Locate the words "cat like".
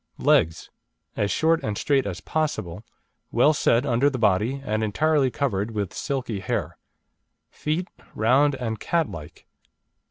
8.79-9.45